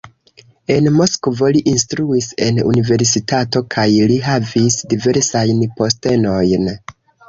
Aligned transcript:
En 0.75 0.87
Moskvo 0.95 1.49
li 1.57 1.61
instruis 1.73 2.31
en 2.47 2.59
universitato 2.71 3.65
kaj 3.79 3.87
li 4.15 4.19
havis 4.33 4.83
diversajn 4.97 5.67
postenojn. 5.81 6.73